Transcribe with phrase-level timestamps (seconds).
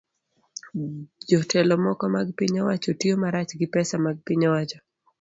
[1.29, 4.79] Jotelo moko mag piny owacho tiyo marach gi pesa mag piny owacho